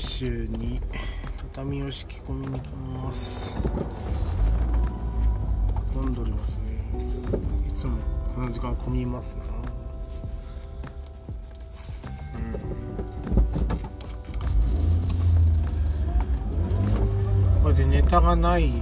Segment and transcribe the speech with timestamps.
[0.00, 0.24] 九州
[0.58, 0.80] に
[1.52, 3.60] 畳を敷き込みに行きます。
[5.94, 6.62] 混んでおりますね。
[7.68, 7.98] いつも
[8.34, 9.42] この時間混みますな
[17.62, 18.74] これでネタがない時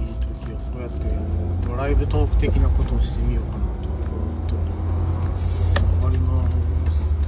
[0.53, 0.99] はこうやって
[1.67, 4.63] ドライブトーク的なことをしてみようかなと思っており
[5.29, 6.49] ます上がりま
[6.91, 7.27] す上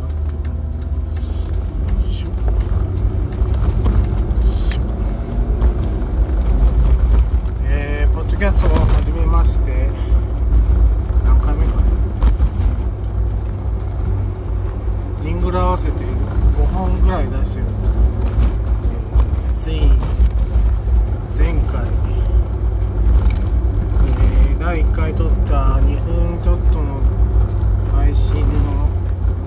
[0.00, 0.16] がって
[0.48, 0.56] ま
[1.08, 1.56] すよ
[2.08, 2.36] いしょよい
[4.54, 4.80] しょ
[7.64, 9.88] えー、ポッドキャストを始めまして
[11.24, 11.82] 何回目かな
[15.20, 18.12] ジングル合わせて5本ぐらい出してるんですけど、えー
[19.62, 19.80] ついに
[21.36, 26.98] 前回、えー第1回撮った2分ちょっとの
[27.92, 28.48] 配信の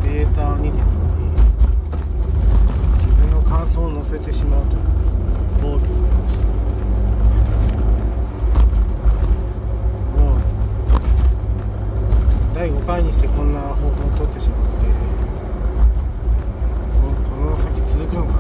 [0.04, 1.04] データにですね
[2.98, 5.20] 自分の感想を載せてしまうというですね
[5.62, 6.48] 暴挙がありました
[10.22, 10.40] もう
[12.54, 14.86] 第5回にしてこんな方法を取ってしまって
[17.02, 18.40] ここの先続くのかな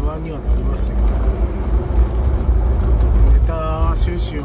[0.00, 1.06] 不安にはなりましたけど
[3.32, 4.44] ネタ収集を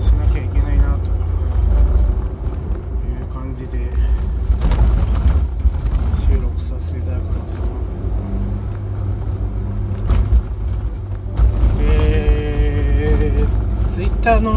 [0.00, 1.14] しなきゃいけないなとい
[3.20, 3.78] う感じで
[6.26, 7.68] 収録させていただきました
[11.80, 14.54] えー、ツイッターの、え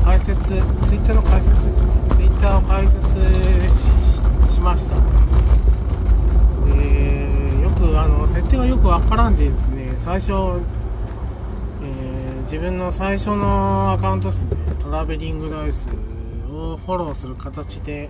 [0.00, 0.54] ー解説
[0.86, 1.92] ツイッターの解説ですね。
[2.14, 3.20] ツイッターを解説
[4.50, 4.96] しました。
[6.66, 10.64] でよくあの設定がよくわからんでですね最初、えー
[12.44, 14.56] 自分の最初のアカウントですね。
[14.78, 15.90] トラベリングダイス
[16.50, 18.08] をフォローする形で、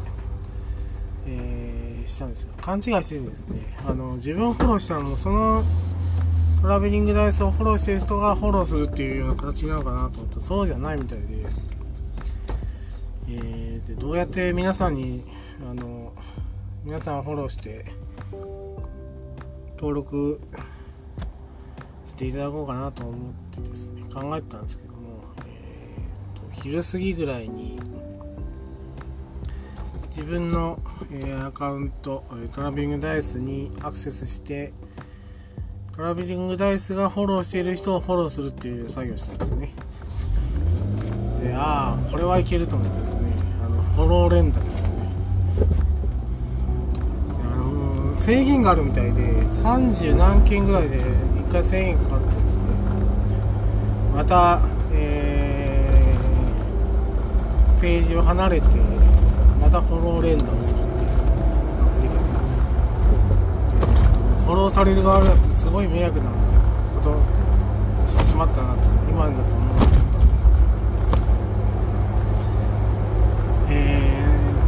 [1.27, 2.53] えーしたんですよ。
[2.61, 5.63] 勘違いしててですねあの自分をフォローしたらもうその
[6.65, 11.25] トラベリングダイスをフォローしてる人がフォローするっていうような形なのかなと思ったそうじゃないみたいで,、
[13.29, 15.23] えーでどうやって皆さんに
[15.71, 16.15] あの
[16.83, 17.85] 皆さんフォローして
[19.77, 20.41] 登録
[22.07, 27.79] していただこうかなと思ってですね考えてたんですけども、えーと昼過ぎぐらいに
[30.07, 30.79] 自分の、
[31.13, 34.73] えーアカウントえトラベリングダイスにアクセスして
[35.97, 39.71] トラベリングダイスがフォローしている人をフォローするっていう作業をしたんですね。
[41.41, 43.33] でああこれはいけると思ってですね。
[43.65, 45.09] あのフォロー連打ですよね。
[47.45, 52.63] あのー制限があるみたいで30何件ぐらいで1回1000円かかってですね。
[54.17, 54.59] また、
[54.93, 58.67] えーページを離れて
[59.61, 61.03] またフォロー連打をするっていうの
[61.87, 62.57] ができるんです
[64.45, 70.15] フォローされる側がすごい迷惑なことをしてしまったなと今だと思うんですけど
[73.71, 74.11] え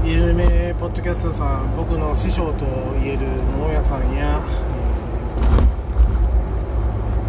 [0.04, 2.64] ー有名ポッドキャスターさん僕の師匠と
[3.02, 3.26] 言える
[3.58, 4.66] 桃屋さんや、えー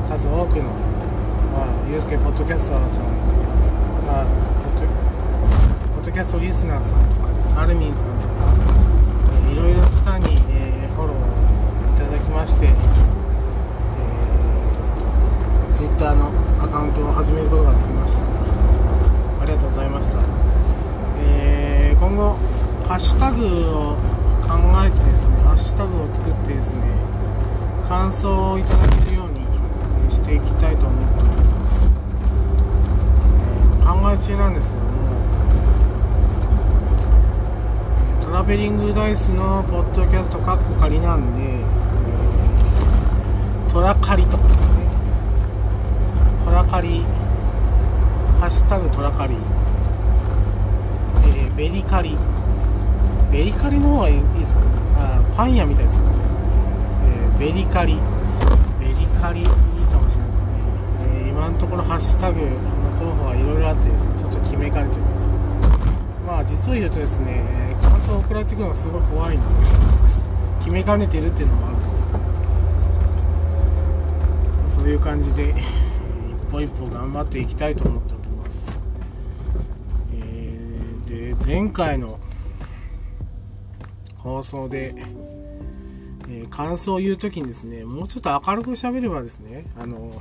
[0.08, 0.64] 数多くの、
[1.52, 3.42] まあ、ユースケポッドキャスターさんとか、
[4.08, 4.88] まあ、ポッド
[5.96, 8.54] ポッドキャストリスナーさんとかですアルミンさんとか、
[9.50, 11.18] えーいろいろな方に、えーフォロー
[11.98, 16.32] いただきまして、えー、Twitter の
[16.64, 18.24] アカウントを始めることができました。
[18.24, 20.22] ありがとうございました。
[21.20, 22.38] えー今後
[22.88, 23.98] ハッシュタグを
[24.48, 24.54] 考
[24.86, 26.84] えてですねハッシュタグを作ってですね
[27.90, 29.42] 感想をいただけるように
[30.10, 31.30] していきたいと思っており
[31.60, 31.92] ます、
[33.82, 34.92] えー考え中なんですけども
[38.24, 41.60] トラベリングダイスのポッドキャストカッコ仮なんで、
[43.70, 44.78] トラカリとかですね。
[46.44, 47.04] トラカリ。
[48.40, 49.36] ハッシュタグトラカリ。
[49.36, 52.18] えーベリカリ。
[53.32, 54.66] ベリカリの方がいいですかね。
[54.98, 56.12] あパン屋みたいですよね、
[57.06, 57.98] えーベリカリ。
[58.80, 59.52] ベリカリいいか
[60.00, 60.48] もしれないですね、
[61.26, 62.48] えー今のところハッシュタグの
[63.00, 65.32] 候補はいろいろあってですねちょっと決めかねております。
[66.26, 67.44] まあ実を言うとですね
[67.82, 69.66] 感想を送られてくるのがすごい怖いので
[70.60, 72.20] 決めかねてるっていうのもあるんですよ
[74.78, 78.80] そういう感じで、えー一歩一歩頑張っていきたいと思っております、
[80.14, 82.20] えーで前回の
[84.16, 84.94] 放送で、
[86.30, 90.12] えー感想を言うときにですねもうちょっと明るく喋ればですねあの、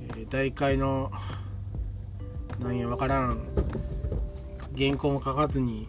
[0.00, 1.10] えー第1回の
[2.60, 3.38] なんやわからん
[4.76, 5.88] 原稿も書かずに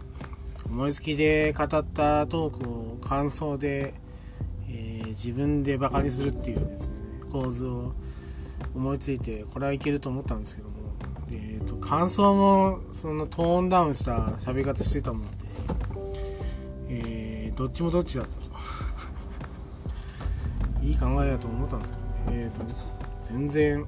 [0.70, 3.94] 思いつきで語ったトークを感想で、
[5.18, 6.98] 自分でバカにするっていうですね
[7.32, 7.94] 構図を
[8.76, 10.76] 思いついてこれはいけると思ったんですけども、
[11.32, 15.28] えーと、感想もそのトーンダウンした喋り方してたもんで、
[16.90, 18.42] えー、どっちもどっちだったと
[20.86, 22.04] いい考えだと思ったんですけど、
[22.34, 22.62] えーと、
[23.26, 23.88] 全然、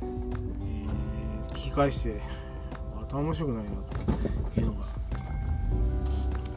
[0.00, 0.86] えー、
[1.50, 2.22] 聞き返して
[2.98, 3.72] また面白くないな
[4.54, 4.84] というのがあ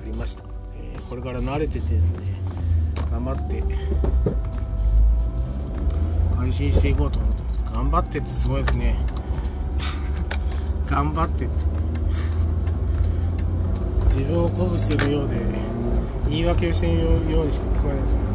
[0.06, 0.46] りました、
[0.78, 2.41] えー、これから慣れててですね。
[3.12, 3.62] 頑張って
[6.38, 7.42] 配信していこうと思って
[7.74, 8.96] 頑張ってってすごいですね。
[10.88, 11.72] 頑張ってって。
[14.06, 15.36] 自分を鼓舞してるようで
[16.30, 18.16] 言い訳をしているようにしか聞こえないです。
[18.16, 18.28] けど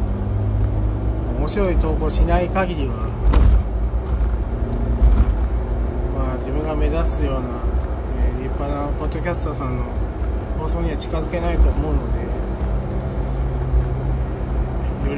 [1.39, 2.95] 面白い投稿しない限りは
[6.15, 7.39] まあ自分が目指すような、
[8.21, 9.83] えー、立派なポッドキャスターさんの
[10.59, 12.26] 放送には近づけないと思うので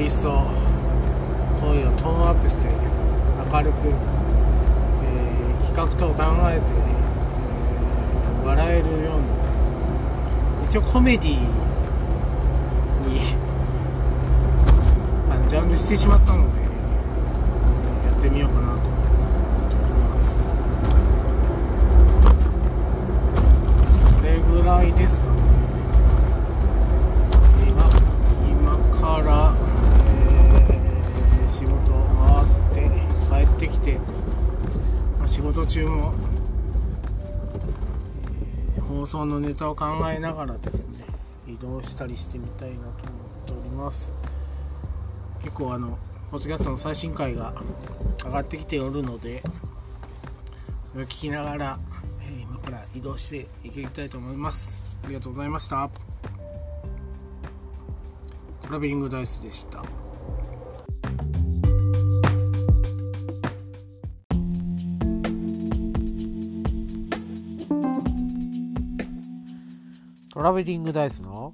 [0.00, 0.30] り一層
[1.60, 2.68] 声をトーンアップして
[3.52, 9.26] 明るく、えー、企画等を考えて、えー、笑えるような
[10.64, 11.38] 一応コメディに
[15.48, 16.66] ジャンルしてしまったので、や
[18.16, 18.82] ってみようかなと思っ
[19.68, 20.44] ております。
[24.16, 25.40] これぐらいですかね
[27.68, 27.82] 今
[28.48, 29.52] 今から、
[30.70, 31.90] えー、仕事
[32.22, 32.88] 回って
[33.28, 33.98] 帰ってきて、
[35.18, 36.14] まあ、仕事中も、
[38.76, 41.04] えー、放送のネタを考えながらですね
[41.48, 42.92] 移動したりしてみたいなと思っ
[43.44, 44.12] ております。
[45.42, 45.98] 結構あの
[46.30, 47.52] ポッドキャストの最新回が
[48.24, 49.42] 上がってきておるので
[50.92, 51.78] それを聞きながら、
[52.22, 55.00] え、今から移動していきたいと思います。
[55.04, 55.90] ありがとうございました。
[58.62, 59.82] トラベリングダイスでした。
[70.40, 71.52] トラベリングダイスの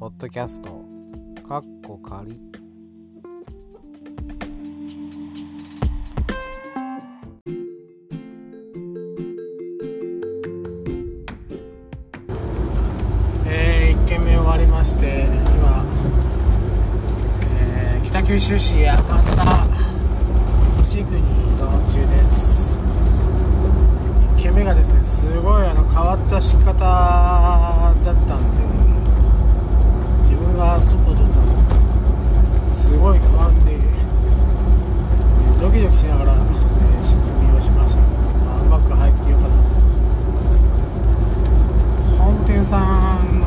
[0.00, 0.70] ポッドキャスト。
[1.46, 2.40] かっこ仮。
[14.70, 15.84] まして今、
[17.60, 18.96] えー、北九州市八
[19.36, 19.68] 幡
[20.78, 21.20] 西区に
[21.54, 22.80] 移動中です
[24.38, 28.62] 1軒目がですねすごいあの変わった仕方だったんで
[30.22, 33.74] 自分が外を撮ったんですけどすごい不安で
[35.60, 38.02] ドキドキしながら、えー、仕組みをしました、
[38.46, 40.68] まあ、うまく入ってよかったと思います
[42.18, 43.46] 本店さんの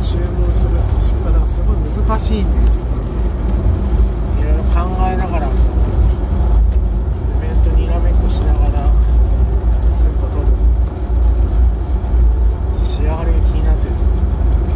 [0.00, 2.88] 注文する仕方がすごい難しいんですね
[4.40, 8.88] いろいろ考えながらこう図面とにらめっこしながら
[9.98, 10.52] スープを取る
[12.84, 14.14] 仕上がりが気になってですね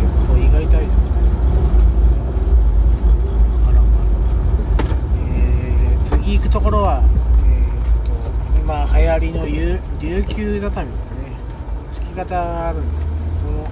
[0.01, 1.03] 結構胃が痛い状態
[3.69, 4.39] あらまあります、
[5.19, 7.03] えー、次行くところは、
[7.47, 11.21] えーと、と今流行りの琉球畳ですかね
[11.91, 13.67] 敷き方があるんですけどその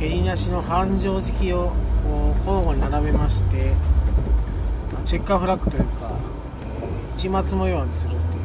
[0.00, 1.72] へりなしの繁盛時期を
[2.46, 3.74] 交互に並べまして
[5.04, 6.08] チェッカフラッグというか、
[7.16, 8.44] え、市松模様にするっていう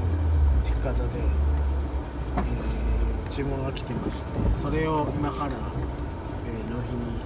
[0.65, 0.99] 仕方で、
[2.37, 7.21] えー、注文が来てましてそれを今から、えー、納品に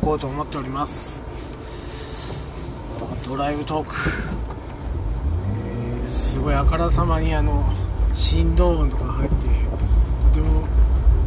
[0.00, 1.24] 行こうと思っております。
[3.26, 3.94] ドライブトーク、
[6.00, 7.64] えー、すごいあからさまにあの
[8.12, 9.36] 振動音とか入って
[10.34, 10.60] とても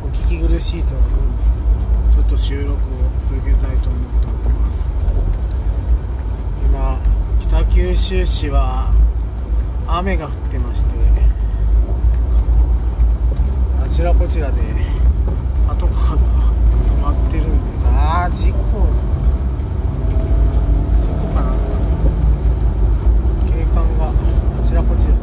[0.06, 2.78] お聞き苦しいとは思うんですけどちょっと収録を
[3.20, 4.57] 続けたいと思っております。
[7.50, 8.92] 北九州市は
[9.88, 10.92] 雨が降ってまして
[13.82, 14.62] あちらこちらで
[15.68, 18.58] パトカーが止まってるんでああ事故。
[21.00, 21.52] 事故かな。
[23.48, 24.14] 警官があ
[24.62, 25.14] ちらこちら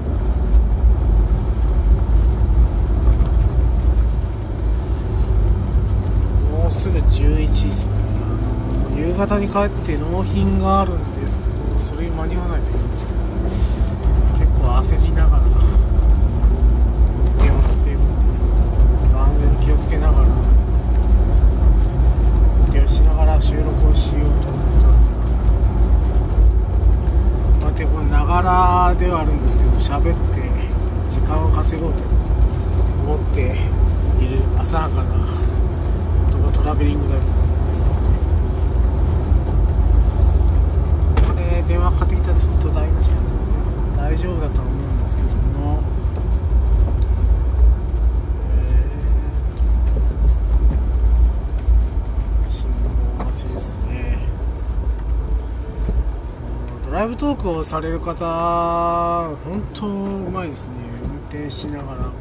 [6.70, 6.90] す。
[6.90, 7.86] ぐ11時。
[8.96, 13.18] 夕方に帰って納品があるんですけどそれに間に合わないといけないんですけど
[14.38, 15.50] 結構焦りながら運
[17.36, 20.32] 転をしているんですけどちょっと安全に気をつけながら運
[22.64, 26.14] 転をしながら収録をしようと思っております
[27.60, 30.40] こうやってこれながらではあるんですけど喋って
[31.10, 31.98] 時間を稼ごうと
[33.04, 33.58] 思って
[34.24, 35.24] いる浅はかな
[36.64, 37.34] 男トラベリングダイス
[41.26, 43.18] これ電話かかってきたらずっと大事な
[43.96, 45.82] 大丈夫だとは思うんですけども
[48.50, 52.70] えー信
[53.18, 54.18] 号待ちですね
[56.86, 60.74] ドライブトークをされる方本当うまいですね。
[61.02, 62.12] 運転しながらこ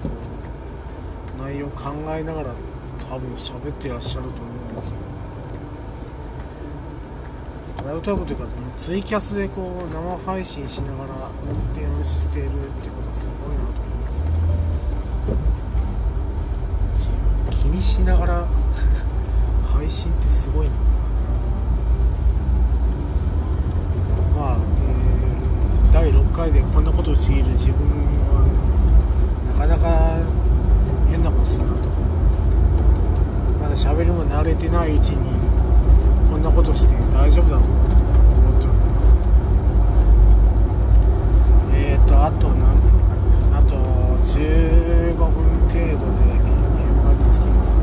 [1.38, 2.54] う内容考えながら
[3.10, 4.53] 多分喋ってらっしゃると思う。
[4.74, 4.96] んです
[7.86, 8.46] ライブトークというか
[8.78, 11.14] ツイキャスでこう生配信しながら
[11.46, 12.52] 運転をしているっ
[12.82, 13.98] てことはすごいなと思い
[16.90, 17.10] ます
[17.52, 18.48] 気にしながら
[19.74, 20.72] 配信ってすごいな。
[24.36, 25.14] まあ、えー
[25.94, 27.78] 第6回でこんなことをしている自分
[28.28, 28.44] は
[29.54, 30.18] なかなか
[31.08, 31.93] 変なことするなと。
[33.74, 35.18] だ喋るも慣れてないうちに
[36.30, 39.28] こんなことして大丈夫だろうと思っております
[41.74, 43.18] えっ、ー、とあと何分か
[43.50, 43.76] なあと
[44.22, 45.26] 15分
[45.66, 46.54] 程度で現
[47.02, 47.74] 場に着きます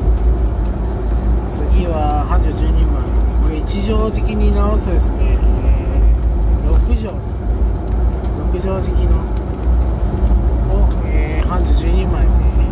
[1.50, 3.02] 次は繁盛10人前
[3.42, 7.50] これ一乗敷きに直すとですね、えー、6畳ですね
[8.46, 9.18] 6畳敷きの
[10.70, 12.70] を、えー、繁盛10人前で、え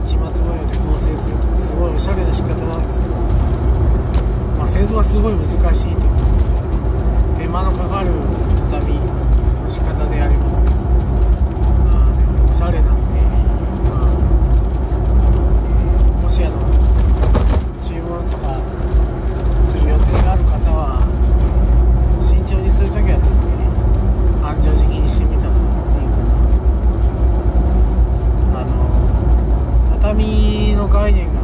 [0.00, 3.14] ー、市松模様で構成するとすごいおしゃれな仕方なんですけど、
[4.58, 6.20] まあ、製造はすごい難しいというこ
[7.32, 8.10] とで手間のかかる
[8.68, 9.00] 畳の
[9.66, 13.22] 仕方でありますまあでもおしゃれなんで、
[13.88, 14.12] まあ
[15.64, 16.58] えーもしあの
[17.82, 18.60] 注文とか
[19.64, 21.00] する予定がある方は
[22.20, 23.44] 慎重にするときはですね
[24.44, 25.56] 安定時期にしてみたらいい
[26.12, 27.08] かなと思います
[28.52, 31.40] あの畳の概念が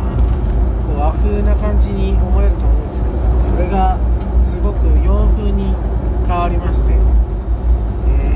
[0.84, 3.98] こう和風な感じに思えると思うんですけどそれが
[4.40, 5.74] すごく洋風に
[6.26, 6.96] 変わりまして、え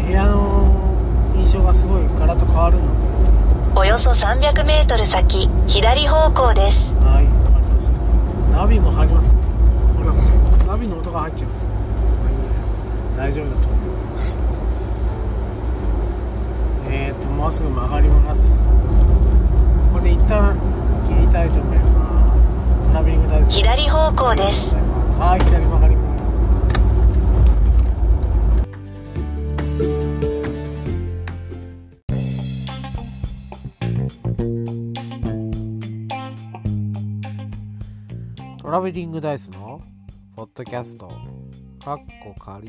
[0.04, 0.75] ー部屋の
[1.49, 2.83] 印象がすごいガラッと変わるの？
[3.73, 6.95] でおよそ300メートル先、左方向です。
[6.97, 7.97] はい、わかりました。
[8.52, 9.38] ナビも入りますね。
[9.97, 10.11] これ
[10.69, 11.71] ナビの音が入っちゃいますね。
[13.17, 13.81] まあい大丈夫だと思い
[14.12, 14.38] ます。
[16.90, 18.67] えーと、もうすぐ曲がります。
[18.67, 18.73] こ
[19.95, 20.55] こで一旦
[21.09, 22.76] 切りたいと思います。
[22.88, 23.55] トラベリング大好き。
[23.55, 24.76] 左方向です。
[25.17, 25.97] はい、左曲がり
[38.78, 39.82] ラベリングダイスの
[40.37, 41.08] ポッドキャスト、
[41.85, 42.68] かっこ仮。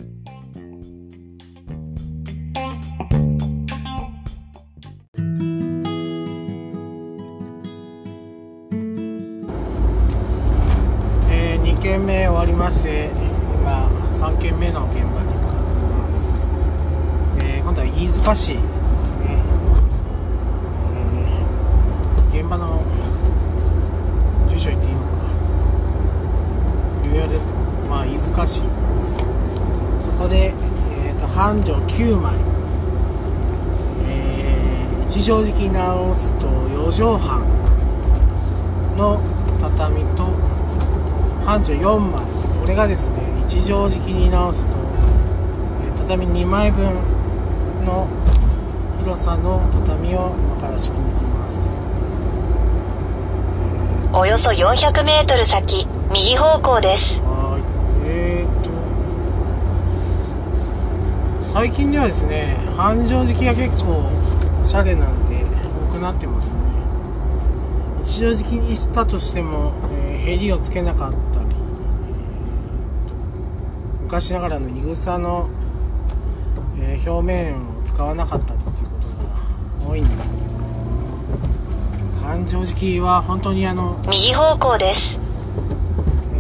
[11.30, 13.12] えー、2軒目終わりまして、
[13.62, 16.42] 今、3軒目の現場に向かっています。
[17.38, 19.38] えー、今度は飯塚市ですね。
[22.34, 22.82] えー、現場の
[24.50, 25.09] 住所言っていいのか
[27.12, 28.68] 微妙ですけど、まあ、飯塚市で
[29.04, 29.16] す
[30.00, 30.54] そこで、
[31.08, 32.36] えー、と繁盛9枚、
[34.08, 37.42] えー、一畳敷き直すと4畳半
[38.98, 39.22] の
[39.60, 40.25] 畳と
[41.46, 42.22] 繁盛4枚。
[42.62, 43.16] これがですね
[43.48, 44.78] 一畳敷きに直すと、
[45.84, 46.86] えー畳2枚分
[47.86, 48.08] の
[49.04, 51.10] 広さの畳を今から敷きに。
[51.13, 51.29] 行きます
[54.20, 57.22] およそ400メートル先、右方向です。
[58.06, 58.70] えー、と。
[61.42, 64.10] 最近ではですね繁盛敷きが結構
[64.62, 65.46] おしゃれなんで
[65.90, 66.60] 多くなってますね。
[68.04, 69.72] 一畳敷にしたとしても、
[70.04, 75.50] えー、へりをつけなかったり、えー昔ながらのいぐさの、
[76.78, 79.08] えー表面を使わなかったりっていうこと
[79.86, 80.38] が多いんですけど
[82.39, 85.19] 繁盛敷きは本当にあの右方向です。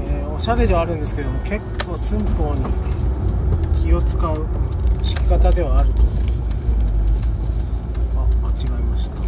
[0.07, 2.63] えーおしゃれではあるんですけども結構寸法に
[3.83, 4.35] 気を使う
[5.03, 6.67] 敷き方ではあると思いますね。
[8.15, 9.15] あ間違えました。
[9.15, 9.23] 道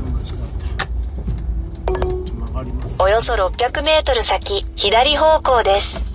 [0.00, 0.66] を間違えた
[1.94, 3.00] ちょっと曲がります。
[3.00, 6.07] およそ600メートル先、左方向です。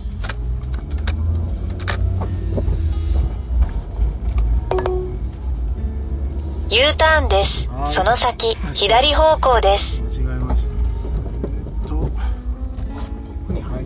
[6.73, 7.69] U ターンです。
[7.85, 10.01] その先、左方向です。
[10.19, 10.71] 違えまし。
[10.73, 10.79] え
[11.85, 12.09] っと、こ
[13.47, 13.85] こに入。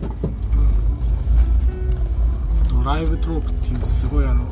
[2.72, 4.46] ドライブトークっていうすごいあの、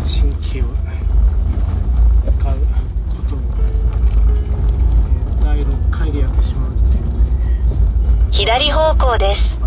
[0.00, 0.68] 神経を
[2.22, 2.56] 使う
[3.10, 3.38] ことを、
[5.44, 7.04] 第6回でやってしまうっていう。
[8.32, 9.61] 左方向です。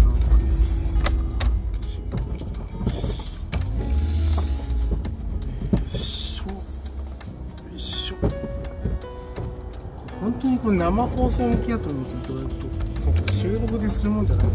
[10.65, 13.31] これ生放送向きだと思うんですよ、どうやって。
[13.31, 14.47] 収録でするもんじゃない。
[14.47, 14.53] な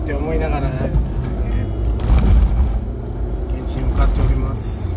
[0.00, 0.86] んて思いながら、えー
[3.62, 4.96] 現地に向かっております。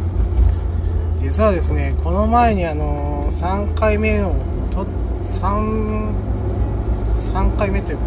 [1.17, 4.33] 実はですね、この前にあの3回目を
[4.71, 4.85] と
[5.21, 6.13] 3
[6.95, 8.03] 3回目というか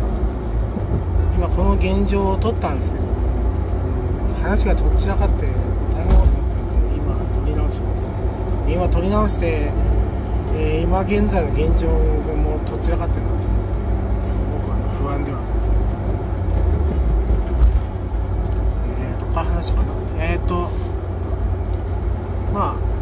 [1.37, 3.05] 今この現状を取ったんですけど
[4.43, 5.51] 話がどっちらかって大
[5.99, 8.09] 変なことになったので今取り直します
[8.67, 9.92] 今取り直して、
[10.55, 15.83] えー今現在の現状もどちらかっていうのはすごくあの不安ではあるんですけど
[19.01, 20.69] えーとこから話かなえーと
[22.53, 22.93] まあ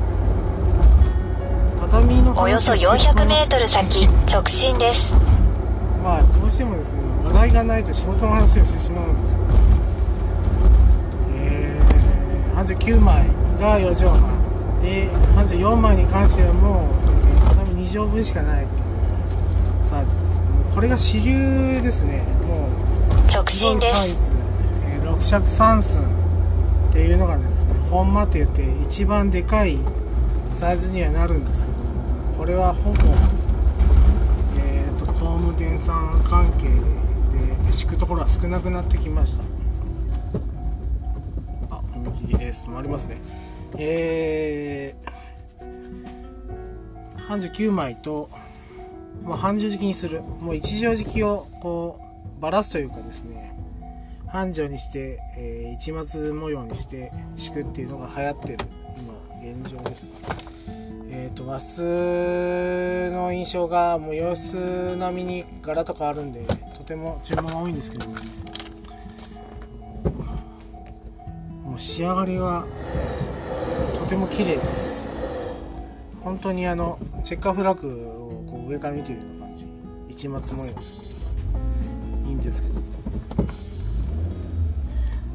[1.91, 5.13] 畳のおよそしてしま400いましたメートル先、直進です。
[6.05, 9.41] まあどうしてもですね話題がないと仕事の話をしてしまうんですよ。
[11.35, 13.27] えー、39枚
[13.59, 14.41] が4畳半。
[14.81, 17.00] で34枚に関してはもう、
[17.91, 18.67] 2畳分しかない
[19.83, 20.43] サイズです
[20.75, 22.23] これが主流ですね。
[22.47, 22.71] もう
[23.33, 24.31] 直進でサイす。
[24.31, 24.37] ズ、
[24.87, 26.03] えー6尺3寸
[26.89, 29.79] っていうのがですね本間って言って一番でかい
[30.51, 31.79] サイズにはなるんですけど
[32.39, 32.99] これはほぼ
[34.61, 36.69] えー、と工務店さん関係
[37.67, 39.45] で敷くところは少なくなってきました。
[41.71, 43.17] あ踏切です止まりますね。
[43.79, 45.11] えー、
[47.31, 48.29] 39枚と、
[49.23, 50.21] まあ、半畳敷きにする。
[50.21, 52.01] もう一畳敷きをこ
[52.39, 53.55] うバラすというかですね
[54.27, 58.59] 半畳にして、えー一末模様にして敷くっていうのが流行ってる
[58.99, 60.15] 今現状です。
[61.13, 66.45] えー、と和室の印象がもう洋室並みに柄とかあるんで
[66.77, 68.15] とても注文が多いんですけども
[71.65, 72.65] もう仕上がりが
[73.97, 75.10] とても綺麗です。
[76.23, 79.67] 本当にあのチェッカーフラッグをこう上から見てるような感じ。
[80.09, 80.71] 一末模様
[82.27, 82.81] いいんですけど。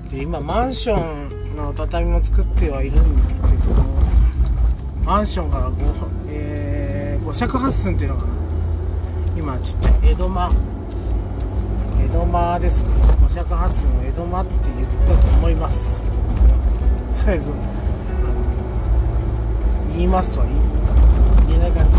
[0.10, 3.54] で今マンションの畳も作ってはいるんですけど
[5.04, 5.76] マンションから 5,、
[6.30, 8.28] えー、5尺8寸っていうのが
[9.38, 10.50] 今ちっちゃい江戸間。
[12.06, 12.92] 江戸間ですね。
[13.26, 16.04] 5尺8寸を江戸間って言ったと思います。
[16.04, 17.14] すいません。
[17.14, 17.64] サイズをあの
[19.94, 20.65] 言いますとは言い
[21.56, 21.96] 言えない感じ、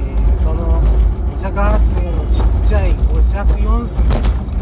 [0.00, 0.82] えーその
[1.32, 4.52] 5尺8寸のちっちゃい5尺4寸ですね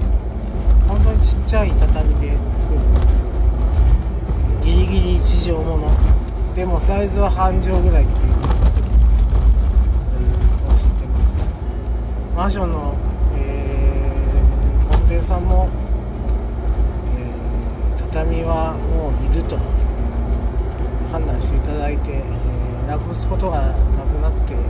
[0.89, 3.07] 本当にちっちゃい畳で作るんです。
[4.63, 5.89] ギリギリ1畳もの
[6.55, 8.41] でもサイズは半畳ぐらいっていうのを
[10.75, 11.55] 知ってます。
[12.37, 12.97] マンションの、
[13.37, 15.69] えー、工務店さんも、
[17.17, 19.57] えー畳はもういると
[21.13, 22.23] 判断していただいて、
[22.91, 23.77] なくすことがなく
[24.21, 24.61] なって、えー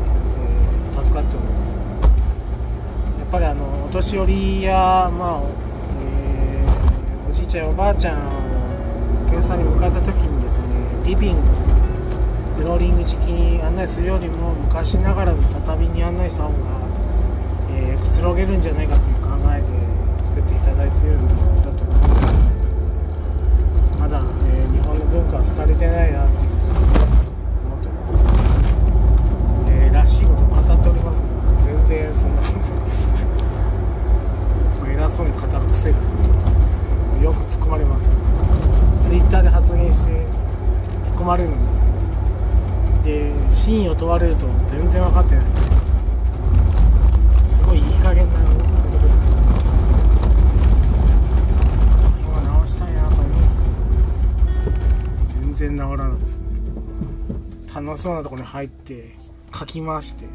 [1.02, 1.72] 助かっております。
[1.72, 5.42] やっぱりあのお年寄りや、まあ
[6.04, 8.20] えーおじいちゃんおばあちゃんを
[9.26, 10.68] お客さんに迎えた時にですね
[11.06, 11.40] リビング
[12.60, 16.56] フローリング敷きに案内するよりも昔ながらの畳に案内した方が、
[17.72, 19.66] えーくつろげるんじゃないかという考えで
[20.26, 21.26] 作っていただいているん
[21.62, 23.98] だと思います。
[23.98, 24.20] まだ、
[24.52, 26.50] えー日本の文化は廃れてないなっていう、
[29.92, 31.24] らしいこと語っております。
[31.62, 32.42] 全然そんな。
[34.92, 35.98] 偉そうに語る癖が。
[37.22, 38.12] よく突っ込まれます。
[39.02, 40.10] ツイッターで発言して
[41.04, 41.52] 突っ込まれるん
[43.02, 45.44] でで真意を問われると全然分かってない。
[47.44, 48.32] すごいいい加減な
[52.26, 53.62] 今直したいなと思うんですけ
[55.38, 55.42] ど。
[55.42, 56.38] 全然直らないです。
[56.38, 56.44] ね
[57.74, 59.14] 楽しそうなところに入って
[59.50, 60.26] かき回して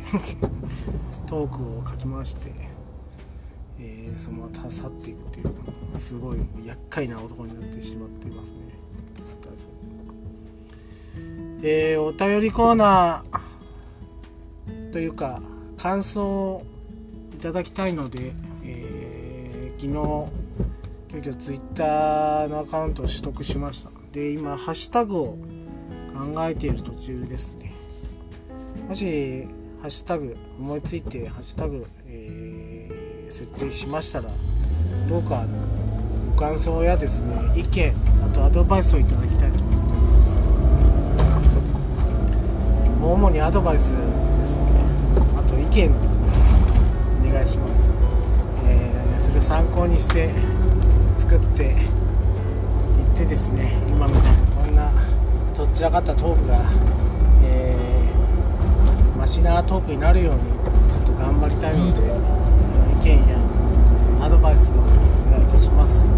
[1.28, 2.52] トークをかき回して、
[3.80, 5.54] えーそのまま去っていくっていう
[5.92, 8.60] すごい厄介な男になってしまっていますね。
[9.14, 9.54] ツイッター
[11.58, 15.42] 上でお便りコーナーというか
[15.78, 16.64] 感想を
[17.34, 19.06] いただきたいので、えー
[19.78, 20.32] 昨日
[21.12, 23.92] 急遽ツイッターのアカウントを取得しました。
[24.14, 25.38] で今ハッシュタグを
[26.34, 27.75] 考えている途中ですね。
[28.88, 29.48] もし
[29.82, 34.28] ハッシュタグ思いついてハッシュタグ、えー設定しましたら
[35.10, 35.50] どうかあの
[36.36, 37.92] ご感想やですね意見
[38.24, 40.42] あとアドバイスをいただきたいと思っております。
[43.02, 44.64] 主にアドバイスですね。
[45.38, 45.90] あと意見
[47.28, 47.92] お願いします、
[48.68, 50.30] えーそれを参考にして
[51.18, 51.76] 作っていっ
[53.18, 54.30] てですね今みたいな
[54.64, 54.92] こんな
[55.56, 56.60] とっちらかったトークが、
[59.26, 60.42] マシなトークになるように
[60.92, 62.14] ちょっと頑張りたいので
[63.10, 63.40] 意見や
[64.24, 64.86] アドバイスをお
[65.32, 66.12] 願いいたします。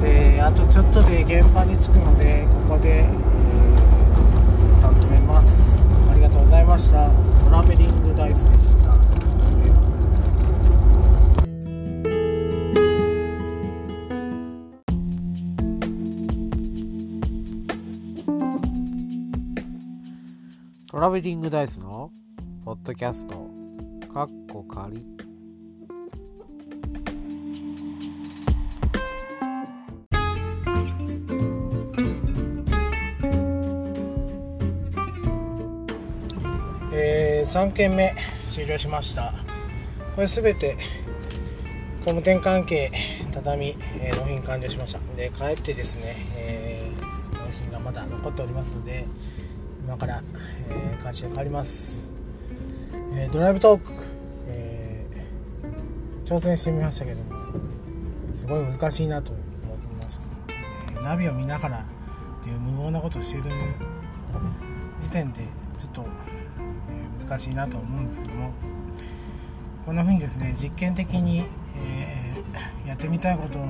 [0.00, 3.08] であとちょっとで現場に着くのでここで、えー、
[4.78, 5.82] 一旦止めます。
[6.12, 7.10] ありがとうございました。
[7.44, 8.92] トラベリングダイスでした。
[20.86, 22.01] トラベリングダイスの？
[22.82, 23.48] ッドキャスト。
[24.12, 25.06] かっこ仮。
[36.92, 38.12] えー、3件目
[38.48, 39.32] 終了しました。
[40.16, 40.76] これすべて
[42.00, 42.90] 工務店関係
[43.32, 44.98] 畳、えー納品完了しました。
[45.14, 49.04] で帰ってですね、えー納品がまだ残っておりますので
[49.84, 50.20] 今から、
[50.68, 52.11] えー、会社に帰ります、
[53.22, 53.92] えードライブトーク、
[54.48, 60.24] えー挑戦してみましたけどもすごい難しいなと思ってました、
[60.92, 63.50] えーナビを見ながらっていう無謀なことをしている
[64.98, 65.40] 時点で
[65.78, 66.04] ちょっと、
[67.20, 68.52] え難しいなと思うんですけども
[69.86, 71.44] こんな風にですね実験的に、
[71.76, 72.42] え
[72.88, 73.66] やってみたいことを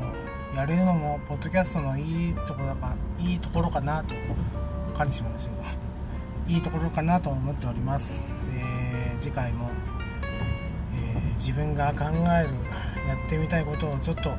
[0.57, 4.15] やれるのもポッドキャストのいいところだかいいところかなと
[4.97, 5.62] 感じしましたけど
[6.49, 8.25] いいところかなと思っております、
[9.22, 9.70] 次回も、
[10.96, 12.50] えー自分が考える
[13.08, 14.30] やってみたいことをちょっと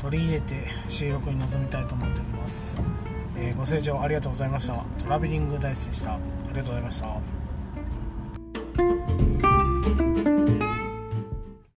[0.00, 0.54] 取り入れて
[0.88, 2.80] 収録に臨みたいと思っております、
[3.36, 4.74] えーご清聴ありがとうございました。
[5.02, 6.14] トラベリングダイスでした。
[6.14, 6.18] あ
[6.50, 7.27] りがとうございました。